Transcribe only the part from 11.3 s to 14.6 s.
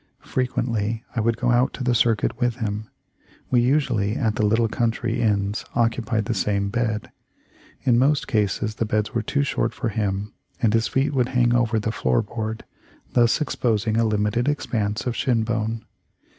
over the floor board, thus expos ing a limited